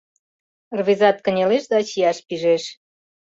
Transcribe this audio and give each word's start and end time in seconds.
Рвезат 0.77 1.17
кынелеш 1.25 1.63
да 1.71 1.77
чияш 1.87 2.17
пижеш. 2.27 2.63